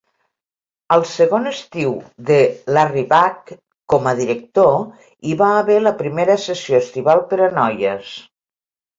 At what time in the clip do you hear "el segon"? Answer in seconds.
0.93-1.43